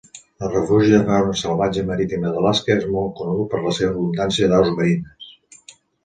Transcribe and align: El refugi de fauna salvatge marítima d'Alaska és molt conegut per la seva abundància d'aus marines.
El 0.45 0.49
refugi 0.51 0.87
de 0.91 0.99
fauna 1.09 1.33
salvatge 1.41 1.83
marítima 1.89 2.31
d'Alaska 2.37 2.73
és 2.75 2.87
molt 2.95 3.13
conegut 3.19 3.51
per 3.51 3.61
la 3.65 3.73
seva 3.81 3.91
abundància 3.97 4.49
d'aus 4.55 4.71
marines. 4.79 5.69